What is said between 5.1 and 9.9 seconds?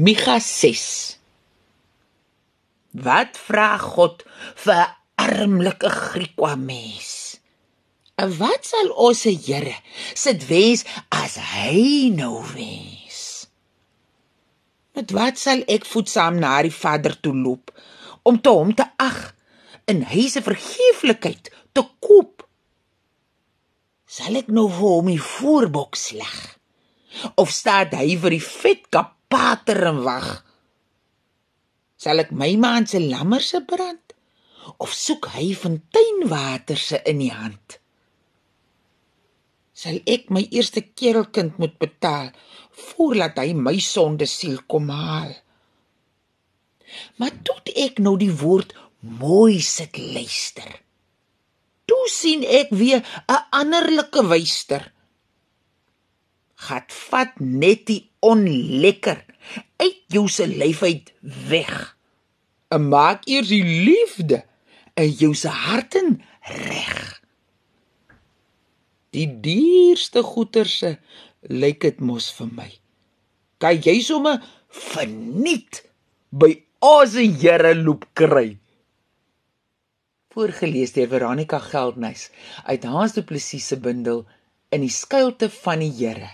armlike Griekwa mens? En wat sal ons se Here